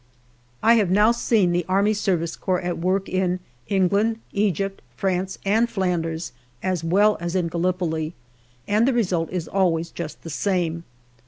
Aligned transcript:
I 0.63 0.77
have 0.77 0.89
now 0.89 1.11
seen 1.11 1.51
the 1.51 1.63
A.S.C. 1.69 2.11
at 2.63 2.79
work 2.79 3.07
in 3.07 3.39
England 3.67 4.17
Egypt, 4.33 4.81
France 4.95 5.37
and 5.45 5.69
Flanders, 5.69 6.31
as 6.63 6.83
well 6.83 7.17
as 7.19 7.35
in 7.35 7.49
Gallipoli, 7.49 8.15
and 8.67 8.87
the 8.87 8.93
result 8.93 9.29
is 9.29 9.47
always 9.47 9.91
just 9.91 10.23
the 10.23 10.31
same. 10.31 10.85